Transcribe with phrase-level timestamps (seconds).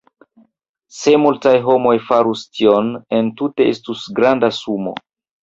[0.99, 4.97] Se multaj homoj farus tion, entute estus granda sumo.